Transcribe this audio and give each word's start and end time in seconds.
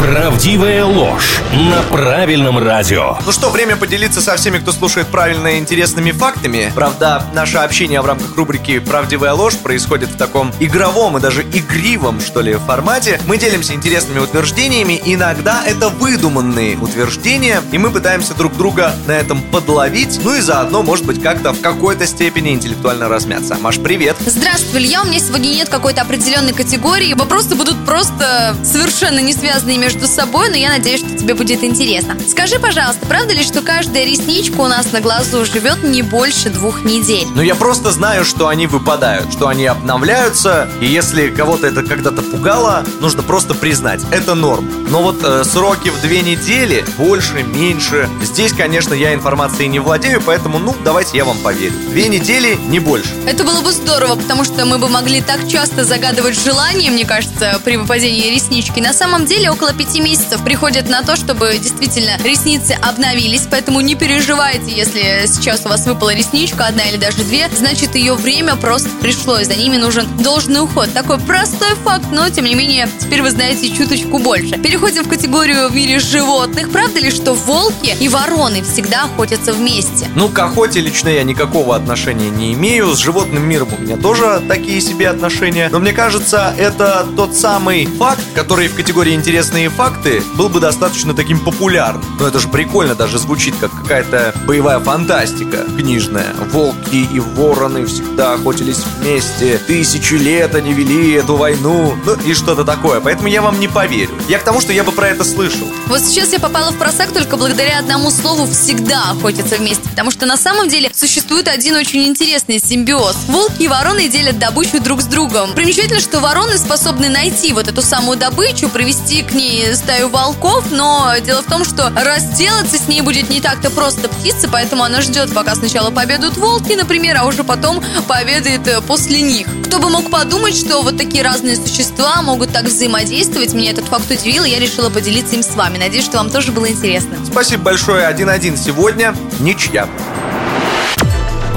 Правдивая 0.00 0.84
ложь 0.84 1.40
на 1.52 1.82
правильном 1.82 2.58
радио. 2.58 3.16
Ну 3.24 3.32
что, 3.32 3.50
время 3.50 3.76
поделиться 3.76 4.20
со 4.20 4.36
всеми, 4.36 4.58
кто 4.58 4.72
слушает 4.72 5.06
правильно 5.06 5.48
и 5.48 5.58
интересными 5.58 6.10
фактами. 6.10 6.70
Правда, 6.74 7.24
наше 7.32 7.58
общение 7.58 8.00
в 8.00 8.06
рамках 8.06 8.36
рубрики 8.36 8.78
«Правдивая 8.80 9.32
ложь» 9.32 9.56
происходит 9.56 10.10
в 10.10 10.16
таком 10.16 10.52
игровом 10.60 11.16
и 11.16 11.20
даже 11.20 11.42
игривом, 11.42 12.20
что 12.20 12.40
ли, 12.40 12.54
формате. 12.54 13.20
Мы 13.26 13.38
делимся 13.38 13.72
интересными 13.74 14.18
утверждениями, 14.18 15.00
иногда 15.04 15.62
это 15.64 15.88
выдуманные 15.88 16.76
утверждения, 16.76 17.62
и 17.72 17.78
мы 17.78 17.90
пытаемся 17.90 18.34
друг 18.34 18.56
друга 18.56 18.94
на 19.06 19.12
этом 19.12 19.40
подловить, 19.42 20.20
ну 20.22 20.34
и 20.34 20.40
заодно, 20.40 20.82
может 20.82 21.06
быть, 21.06 21.22
как-то 21.22 21.52
в 21.52 21.60
какой-то 21.60 22.06
степени 22.06 22.50
интеллектуально 22.50 23.08
размяться. 23.08 23.56
Маш, 23.60 23.78
привет! 23.78 24.16
Здравствуй, 24.26 24.80
Илья. 24.80 25.02
У 25.02 25.06
меня 25.06 25.20
сегодня 25.20 25.48
нет 25.48 25.68
какой-то 25.68 26.02
определенной 26.02 26.52
категории. 26.52 27.14
Вопросы 27.14 27.54
будут 27.54 27.84
просто 27.86 28.56
совершенно 28.64 29.20
не 29.20 29.32
связанные 29.32 29.78
между 29.84 30.06
собой, 30.06 30.48
но 30.48 30.56
я 30.56 30.70
надеюсь, 30.70 31.00
что 31.00 31.14
тебе 31.14 31.34
будет 31.34 31.62
интересно. 31.62 32.16
Скажи, 32.26 32.58
пожалуйста, 32.58 33.04
правда 33.06 33.34
ли, 33.34 33.42
что 33.42 33.60
каждая 33.60 34.06
ресничка 34.06 34.58
у 34.62 34.66
нас 34.66 34.92
на 34.92 35.02
глазу 35.02 35.44
живет 35.44 35.82
не 35.82 36.00
больше 36.00 36.48
двух 36.48 36.84
недель? 36.84 37.26
Ну 37.34 37.42
я 37.42 37.54
просто 37.54 37.90
знаю, 37.90 38.24
что 38.24 38.48
они 38.48 38.66
выпадают, 38.66 39.30
что 39.30 39.48
они 39.48 39.66
обновляются, 39.66 40.70
и 40.80 40.86
если 40.86 41.28
кого-то 41.28 41.66
это 41.66 41.82
когда-то 41.82 42.22
пугало, 42.22 42.82
нужно 43.00 43.22
просто 43.22 43.52
признать, 43.52 44.00
это 44.10 44.34
норм. 44.34 44.66
Но 44.88 45.02
вот 45.02 45.22
э, 45.22 45.44
сроки 45.44 45.90
в 45.90 46.00
две 46.00 46.22
недели, 46.22 46.82
больше, 46.96 47.42
меньше, 47.42 48.08
здесь, 48.22 48.54
конечно, 48.54 48.94
я 48.94 49.12
информацией 49.12 49.68
не 49.68 49.80
владею, 49.80 50.22
поэтому, 50.24 50.58
ну, 50.58 50.74
давайте 50.82 51.18
я 51.18 51.26
вам 51.26 51.36
поверю. 51.40 51.74
Две 51.90 52.08
недели, 52.08 52.54
не 52.68 52.78
больше. 52.78 53.10
Это 53.26 53.44
было 53.44 53.60
бы 53.60 53.70
здорово, 53.70 54.16
потому 54.16 54.44
что 54.44 54.64
мы 54.64 54.78
бы 54.78 54.88
могли 54.88 55.20
так 55.20 55.46
часто 55.46 55.84
загадывать 55.84 56.42
желания, 56.42 56.90
мне 56.90 57.04
кажется, 57.04 57.60
при 57.62 57.76
выпадении 57.76 58.30
реснички. 58.30 58.80
На 58.80 58.94
самом 58.94 59.26
деле 59.26 59.50
около 59.50 59.73
пяти 59.76 60.00
месяцев 60.00 60.42
приходит 60.44 60.88
на 60.88 61.02
то, 61.02 61.16
чтобы 61.16 61.58
действительно 61.58 62.16
ресницы 62.22 62.72
обновились, 62.82 63.46
поэтому 63.50 63.80
не 63.80 63.94
переживайте, 63.94 64.72
если 64.72 65.26
сейчас 65.26 65.66
у 65.66 65.68
вас 65.68 65.86
выпала 65.86 66.14
ресничка, 66.14 66.66
одна 66.66 66.84
или 66.84 66.96
даже 66.96 67.18
две, 67.24 67.48
значит 67.54 67.94
ее 67.94 68.14
время 68.14 68.56
просто 68.56 68.88
пришло, 69.00 69.38
и 69.38 69.44
за 69.44 69.54
ними 69.54 69.76
нужен 69.76 70.06
должный 70.18 70.62
уход. 70.62 70.92
Такой 70.92 71.18
простой 71.18 71.74
факт, 71.84 72.06
но 72.10 72.28
тем 72.30 72.44
не 72.44 72.54
менее 72.54 72.88
теперь 72.98 73.22
вы 73.22 73.30
знаете 73.30 73.70
чуточку 73.70 74.18
больше. 74.18 74.56
Переходим 74.58 75.04
в 75.04 75.08
категорию 75.08 75.68
в 75.68 75.74
мире 75.74 75.98
животных. 75.98 76.70
Правда 76.70 77.00
ли, 77.00 77.10
что 77.10 77.34
волки 77.34 77.94
и 78.00 78.08
вороны 78.08 78.62
всегда 78.62 79.04
охотятся 79.04 79.52
вместе? 79.52 80.08
Ну, 80.14 80.28
к 80.28 80.38
охоте 80.38 80.80
лично 80.80 81.08
я 81.08 81.22
никакого 81.22 81.76
отношения 81.76 82.30
не 82.30 82.52
имею. 82.54 82.94
С 82.94 82.98
животным 82.98 83.48
миром 83.48 83.68
у 83.76 83.80
меня 83.80 83.96
тоже 83.96 84.42
такие 84.48 84.80
себе 84.80 85.08
отношения. 85.08 85.68
Но 85.70 85.78
мне 85.78 85.92
кажется, 85.92 86.54
это 86.56 87.06
тот 87.16 87.34
самый 87.36 87.86
факт, 87.86 88.22
который 88.34 88.68
в 88.68 88.74
категории 88.74 89.14
интересные 89.14 89.63
факты 89.68 90.22
был 90.34 90.48
бы 90.48 90.60
достаточно 90.60 91.14
таким 91.14 91.40
популярным. 91.40 92.04
Но 92.18 92.26
это 92.28 92.38
же 92.38 92.48
прикольно 92.48 92.94
даже 92.94 93.18
звучит, 93.18 93.54
как 93.60 93.70
какая-то 93.72 94.34
боевая 94.46 94.78
фантастика 94.80 95.64
книжная. 95.76 96.34
Волки 96.50 97.08
и 97.12 97.20
вороны 97.20 97.86
всегда 97.86 98.34
охотились 98.34 98.78
вместе. 98.98 99.60
Тысячи 99.66 100.14
лет 100.14 100.54
они 100.54 100.72
вели 100.72 101.12
эту 101.12 101.36
войну. 101.36 101.96
Ну 102.04 102.14
и 102.26 102.34
что-то 102.34 102.64
такое. 102.64 103.00
Поэтому 103.00 103.28
я 103.28 103.42
вам 103.42 103.60
не 103.60 103.68
поверю. 103.68 104.10
Я 104.28 104.38
к 104.38 104.44
тому, 104.44 104.60
что 104.60 104.72
я 104.72 104.84
бы 104.84 104.92
про 104.92 105.08
это 105.08 105.24
слышал. 105.24 105.68
Вот 105.86 106.00
сейчас 106.00 106.32
я 106.32 106.40
попала 106.40 106.70
в 106.70 106.76
просак 106.76 107.12
только 107.12 107.36
благодаря 107.36 107.78
одному 107.78 108.10
слову 108.10 108.46
«всегда 108.46 109.10
охотятся 109.10 109.56
вместе», 109.56 109.88
потому 109.88 110.10
что 110.10 110.26
на 110.26 110.36
самом 110.36 110.68
деле 110.68 110.90
существует 110.94 111.48
один 111.48 111.76
очень 111.76 112.06
интересный 112.06 112.58
симбиоз. 112.58 113.16
Волки 113.28 113.62
и 113.62 113.68
вороны 113.68 114.08
делят 114.08 114.38
добычу 114.38 114.80
друг 114.80 115.02
с 115.02 115.06
другом. 115.06 115.52
Примечательно, 115.54 116.00
что 116.00 116.20
вороны 116.20 116.58
способны 116.58 117.08
найти 117.08 117.52
вот 117.52 117.68
эту 117.68 117.82
самую 117.82 118.18
добычу, 118.18 118.68
привести 118.68 119.22
к 119.22 119.32
ней 119.32 119.53
стаю 119.74 120.08
волков, 120.08 120.64
но 120.70 121.14
дело 121.24 121.42
в 121.42 121.46
том, 121.46 121.64
что 121.64 121.90
разделаться 121.90 122.78
с 122.78 122.88
ней 122.88 123.00
будет 123.00 123.30
не 123.30 123.40
так-то 123.40 123.70
просто 123.70 124.08
птица, 124.08 124.48
поэтому 124.50 124.82
она 124.84 125.00
ждет, 125.00 125.32
пока 125.34 125.54
сначала 125.54 125.90
пообедают 125.90 126.36
волки, 126.36 126.72
например, 126.74 127.16
а 127.18 127.24
уже 127.24 127.44
потом 127.44 127.82
пообедает 128.08 128.66
э, 128.66 128.80
после 128.80 129.20
них. 129.20 129.46
Кто 129.64 129.78
бы 129.78 129.90
мог 129.90 130.10
подумать, 130.10 130.56
что 130.56 130.82
вот 130.82 130.96
такие 130.96 131.22
разные 131.22 131.56
существа 131.56 132.22
могут 132.22 132.52
так 132.52 132.64
взаимодействовать. 132.64 133.54
Меня 133.54 133.72
этот 133.72 133.86
факт 133.86 134.10
удивил, 134.10 134.44
и 134.44 134.50
я 134.50 134.58
решила 134.58 134.90
поделиться 134.90 135.34
им 135.36 135.42
с 135.42 135.54
вами. 135.54 135.78
Надеюсь, 135.78 136.04
что 136.04 136.18
вам 136.18 136.30
тоже 136.30 136.52
было 136.52 136.68
интересно. 136.68 137.16
Спасибо 137.24 137.64
большое. 137.64 138.08
1-1 138.08 138.56
сегодня. 138.56 139.14
Ничья. 139.40 139.88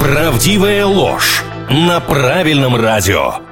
Правдивая 0.00 0.86
ложь 0.86 1.42
на 1.70 2.00
правильном 2.00 2.76
радио. 2.76 3.47